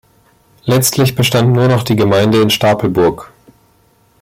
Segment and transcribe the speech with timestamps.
[0.63, 3.31] Letztlich bestand nur noch die Gemeinde in Stapelburg.